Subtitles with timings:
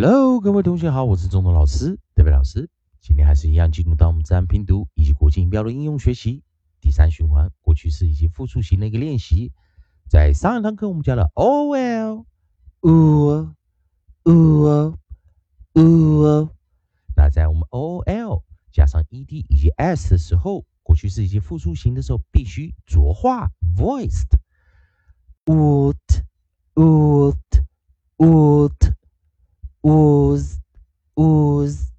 [0.00, 2.70] Hello，各位同学好，我是中东老师，德伟老师。
[3.00, 6.44] 今天还是一样进入到我们自然拼读以及国际音标的应用学习
[6.80, 9.50] 第三循环，过去式以及复数型的一个练习。
[10.08, 12.26] 在上一堂课我们教了 O L
[12.82, 13.52] U
[14.22, 14.96] U
[15.72, 16.48] U，
[17.16, 24.38] 那在我们 O L 加上 E D 以及 S 的时候，过去式以及复数型的时候必须浊化 voiced
[25.46, 25.96] would
[26.76, 27.34] would
[28.18, 28.94] would
[29.87, 30.59] was
[31.15, 31.91] was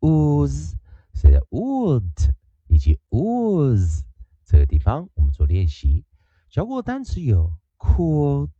[0.00, 0.74] was，
[1.14, 2.34] 所以 would
[2.68, 4.04] 以及 was
[4.44, 6.04] 这个地方我们做练习。
[6.48, 8.50] 教过的单词有 could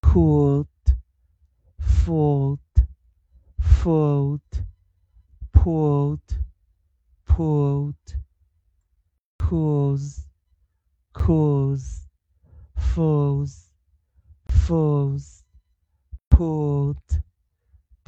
[0.00, 0.66] could
[1.78, 2.58] fold
[3.58, 4.40] fold
[5.52, 6.20] pulled
[7.24, 7.94] pulled
[9.38, 10.26] cause
[11.12, 12.06] cause
[12.76, 13.72] falls
[14.48, 15.44] falls
[16.28, 17.22] pulled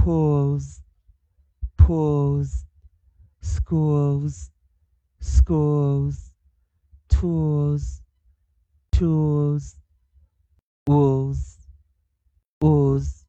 [0.00, 0.80] Pools,
[1.76, 2.64] pools,
[3.42, 4.50] schools,
[5.20, 6.32] schools,
[7.06, 8.00] tools,
[8.90, 9.76] tools,
[10.86, 11.58] wools,
[12.60, 13.24] wools。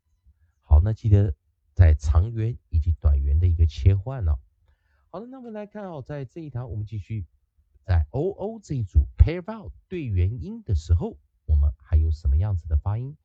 [0.62, 1.36] 好，那记得
[1.74, 4.40] 在长元以及短元的一个切换哦。
[5.10, 7.26] 好的，那我们来看哦，在这一堂我们继续
[7.84, 11.18] 在 o o 这一组 pair vowel 对元音的时候，
[11.48, 13.18] 我们还有什么样子的发音？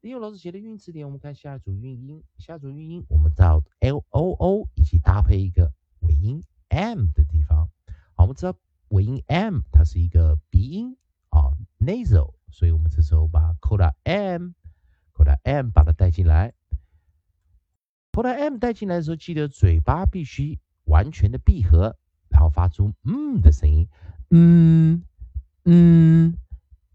[0.00, 2.22] 利用老师写的韵词典，我们看下一组韵音。
[2.38, 5.70] 下一组韵音，我们到 l o o 以及搭配一个
[6.00, 7.68] 尾音 m 的地方。
[8.14, 8.54] 好，我们知道
[8.88, 10.96] 尾音 m 它是一个鼻音
[11.28, 16.54] 啊，nasal，所以我们这时候把 coda m，coda m 把它带进来。
[18.10, 21.94] coda m 带进来的时候，记得嘴巴必须完全的闭合，
[22.30, 23.86] 然后发出嗯的声音。
[24.30, 25.02] 嗯
[25.66, 26.38] 嗯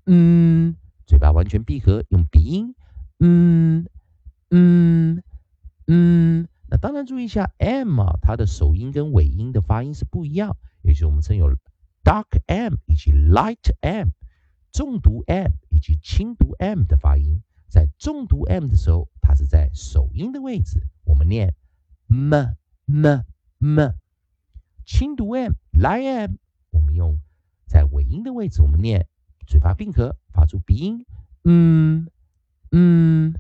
[0.08, 0.76] 嗯，
[1.06, 2.74] 嘴巴完全闭合，用鼻音。
[3.20, 3.88] 嗯
[4.50, 5.24] 嗯
[5.88, 11.56] 嗯，那当然注意一下，m 啊，它的首音跟尾音的发音是不一样，也就是我们称有
[12.04, 14.10] dark m 以及 light m，
[14.72, 17.42] 重读 m 以及轻读 m 的发音。
[17.70, 21.54] 在重读 m 的时候，它是在首音的位置，我们念
[22.08, 22.34] m
[22.86, 23.24] m
[23.60, 23.94] m；
[24.86, 26.32] 轻读 m light m，
[26.72, 27.20] 我们用
[27.66, 29.08] 在尾音的位置，我们念
[29.48, 31.06] 嘴巴闭合，发出鼻音，
[31.44, 32.08] 嗯。
[32.78, 33.34] 嗯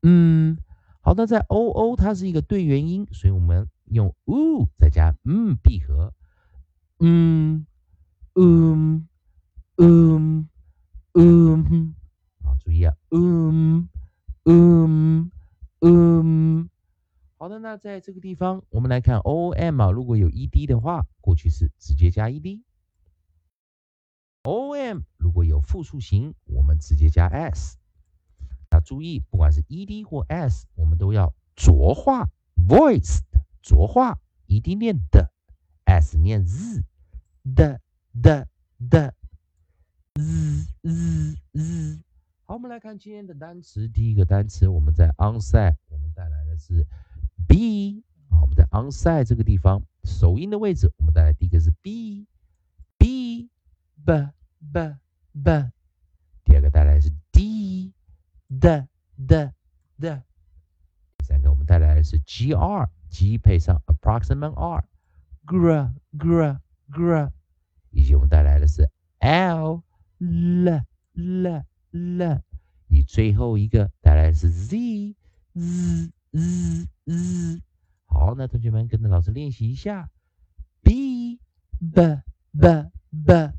[0.00, 0.56] 嗯，
[1.02, 6.14] 好的，在 o o 它是一个对元音，所以我们用 u 再加嗯闭合，
[6.98, 7.66] 嗯
[8.34, 9.06] 嗯
[9.76, 10.48] 嗯
[11.12, 11.94] 嗯，
[12.42, 13.90] 好，注意啊，嗯
[14.46, 15.30] 嗯
[15.82, 16.70] 嗯，
[17.36, 22.62] 好的，那在这个地方我们来看 O M 啊，如果有 e d 的话，过去式直接加 e d；o
[24.44, 27.76] o m 如果有复数形，我们直接加 s。
[28.72, 32.28] 要注意，不管是 e d 或 s，我们都要浊化
[32.68, 33.20] voice
[33.60, 35.30] 浊化，e d 念的
[35.84, 36.82] ，s 念 z
[37.54, 37.80] 的
[38.22, 38.48] 的
[38.88, 39.14] 的
[40.14, 42.00] z z z。
[42.44, 43.88] 好，我们来看今天的单词。
[43.88, 46.86] 第一个单词，我们在 onside，我们带来的是
[47.46, 48.02] b。
[48.30, 52.26] 好，我们在 onside 这个地方，首音的位置，我们带来第一个是 b
[52.98, 53.48] b
[54.04, 54.30] b
[54.72, 54.96] b
[55.42, 55.70] b。
[58.62, 58.86] 的
[59.26, 59.52] 的
[59.98, 60.22] 的，
[61.18, 67.32] 第三个我们带来的是 gr，g 配上 approximate r，gr gr gr，
[67.90, 69.82] 以及我们带来的是 l
[70.18, 70.80] l
[71.14, 72.42] l l，
[72.86, 75.16] 以最后一个带来的是 z
[75.54, 77.62] z z z。
[78.06, 80.08] 好，那同学们跟着老师练习一下
[80.84, 81.40] ，b
[81.80, 83.50] b b b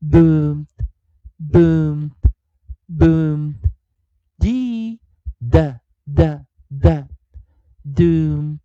[0.00, 0.66] boom
[1.38, 2.10] boom
[2.88, 3.59] boom。
[4.42, 4.98] D
[5.52, 5.66] da
[6.06, 6.30] da
[6.70, 6.96] da.
[7.96, 8.60] Doomed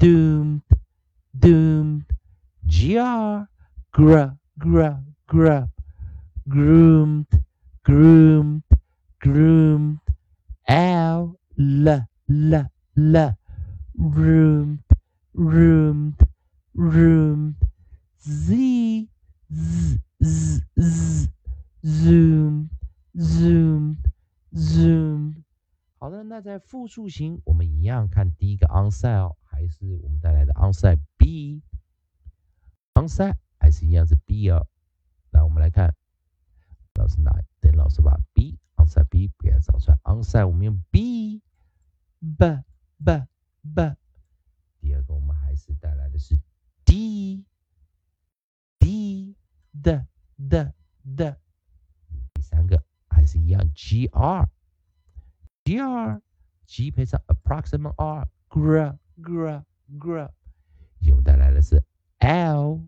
[0.00, 0.62] doomed
[1.38, 2.06] doomed
[2.66, 3.46] gr
[3.92, 4.24] gra
[4.58, 4.90] gra
[5.26, 5.68] gra.
[6.48, 7.30] Groomed
[7.84, 8.62] groomed
[9.20, 10.00] groomed.
[10.68, 11.88] L l
[12.28, 12.54] l
[12.96, 13.16] l.
[13.98, 14.84] Roomed
[15.34, 16.20] roomed
[16.74, 17.56] roomed.
[18.20, 19.11] Z
[26.42, 31.62] 在复数型，我们一样看第一个 onside 还是我们带来的 onside B，onside
[33.58, 34.66] 还是一样是 B 哦。
[35.30, 35.94] 来，我们来看，
[36.94, 41.40] 老师拿，等老师把 B onside B 给它找出来，onside 我们用 B，b
[42.20, 42.62] b
[43.74, 43.96] b。
[44.80, 46.36] 第二个我们还是带来的是
[46.84, 47.46] D，D
[49.82, 50.06] 的
[50.48, 50.74] 的
[51.16, 51.40] 的。
[52.34, 52.84] 第三个。
[53.14, 54.48] 还是一样，G R
[55.64, 56.22] G R
[56.72, 59.62] G 配上 approximate R，gra gra
[59.98, 60.30] gra。
[61.00, 61.84] 以及我们带来的是
[62.20, 62.80] L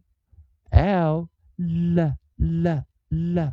[0.70, 3.52] L l l l。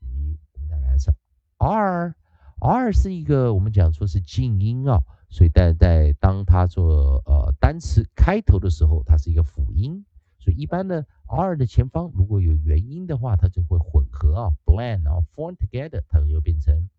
[0.00, 1.10] 以我们带来的是
[1.56, 2.14] R
[2.60, 10.04] R 是一个我们讲说是静音啊，所以在在当它做呃单词开头的时候，它是一个辅音。
[10.38, 16.90] 所以一般呢，R 的前方如果有元音的话，它就会混合啊，blend，然后 form together，它就变成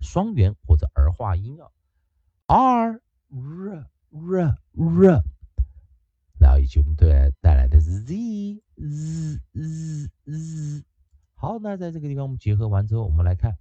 [0.00, 0.87] 双元或者
[1.18, 1.68] 化音啊。
[2.46, 3.86] R r r
[4.72, 5.24] r，
[6.38, 8.62] 然后以及我们对带来的 Z z
[9.52, 10.84] z z。
[11.34, 13.58] 好，那在这个地方我们结合完之后，我们来看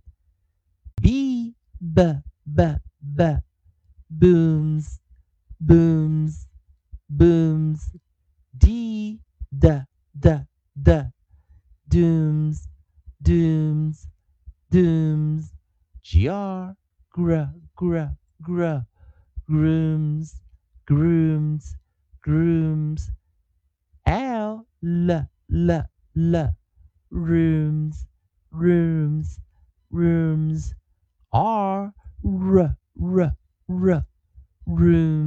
[0.95, 2.80] b b b
[3.18, 5.00] b，booms
[5.59, 6.45] booms
[7.09, 9.19] booms，d
[9.59, 9.86] d
[10.21, 10.38] d
[11.89, 12.68] d，dooms
[13.24, 14.07] dooms
[14.69, 16.75] dooms，gr
[17.17, 18.85] gra gra gra.
[19.49, 20.41] Grooms
[20.85, 21.75] grooms
[22.21, 23.09] grooms.
[24.05, 25.09] L l
[25.49, 25.69] l
[26.15, 26.35] l.
[27.09, 28.05] Rooms
[28.51, 29.39] rooms
[29.89, 30.75] rooms.
[31.33, 31.91] R
[32.23, 32.77] r r.
[33.01, 33.35] R
[33.69, 35.26] rooms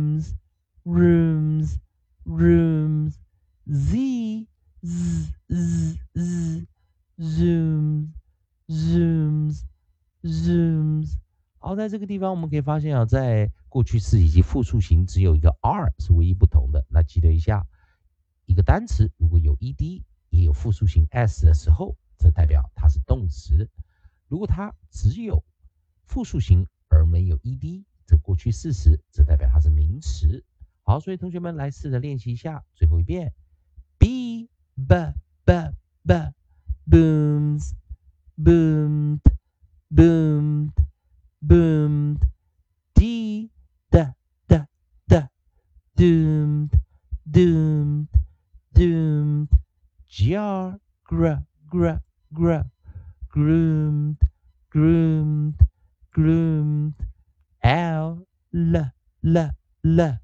[12.10, 16.84] 地方我们可以发现啊，在过去式以及复数型只有一个 r 是唯一不同的。
[16.88, 17.64] 那记得一下，
[18.46, 23.64] 一个单词如果有 ed 也有复数型 s 的时候，这代表它是动词；
[24.26, 25.44] 如果它只有
[26.02, 30.44] 复数型而没有 ed，这过去式时，这代表它是名词。
[30.82, 33.32] 好，所以同学们来试着练习一下，最后一遍
[33.98, 35.14] ：b b
[35.44, 35.72] b
[36.02, 36.32] b
[36.90, 37.70] booms
[38.36, 39.20] boomed
[39.94, 40.72] boomed
[41.42, 42.28] boomed,
[42.94, 43.50] dee,
[43.90, 44.12] da,
[44.48, 44.66] da,
[45.08, 45.28] da,
[45.96, 46.72] doomed,
[47.30, 48.08] doomed,
[48.74, 49.48] doomed,
[50.06, 52.00] jar, gra, gra,
[52.32, 52.64] gra,
[53.28, 54.18] groomed,
[54.70, 55.66] groomed,
[56.12, 56.94] groomed,
[57.62, 58.90] L, L,
[59.22, 59.50] la,
[59.82, 60.18] la,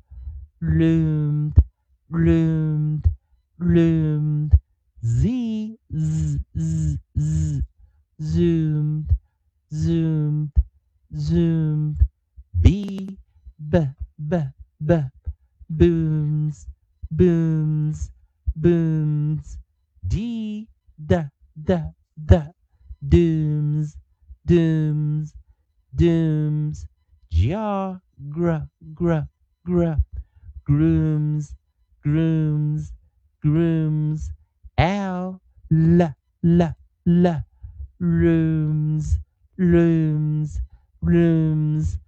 [0.60, 1.54] loomed,
[2.10, 3.10] loomed,
[3.58, 4.52] loomed,
[5.02, 5.55] z.
[22.16, 22.36] d,
[23.06, 23.96] dooms,
[24.46, 25.34] dooms,
[25.94, 26.86] dooms,
[27.30, 28.56] jar, gr,
[28.94, 29.20] gr,
[29.64, 29.94] gr,
[30.64, 31.54] grooms,
[32.02, 32.92] grooms,
[33.42, 34.30] grooms,
[34.78, 35.40] L,
[35.70, 36.14] L,
[36.44, 36.74] L,
[37.06, 37.44] L,
[38.00, 39.18] rooms,
[39.58, 40.60] rooms,
[41.02, 41.98] rooms,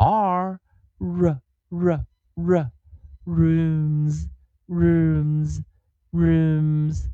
[0.00, 0.60] R,
[1.00, 1.40] R,
[1.72, 2.06] R,
[2.38, 2.72] R,
[3.26, 4.28] rooms,
[4.68, 5.60] rooms,
[6.12, 7.08] rooms,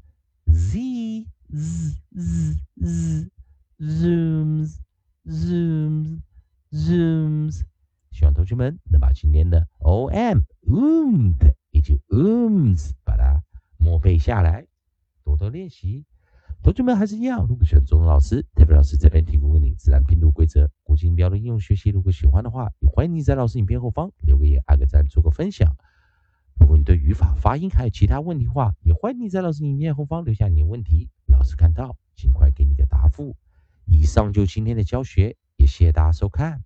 [0.52, 1.26] Z,
[1.56, 3.28] Z, Z, Z,
[3.80, 4.76] zooms,
[5.26, 6.20] zooms,
[6.70, 7.62] zooms。
[8.12, 11.32] 希望同学们能把今天的 O M um
[11.72, 13.42] 以及 ums 把它
[13.78, 14.64] 默背下来，
[15.24, 16.04] 多多练习。
[16.62, 21.90] 同学们还是一样，如果喜欢中文老师，特别老师这边提供给你自然拼读规则、国际音标的应用学习。
[21.90, 25.76] 如果喜欢的话，也欢迎你在老师影片后方留个言、按个赞、做个分享。
[26.60, 33.36] 如果你对语法、发音还有其他问题的话，也欢迎你在老师影片后方留下你的问题，老师看到尽快给你个答复。
[33.86, 36.64] 以上就今天的教学，也谢谢大家收看。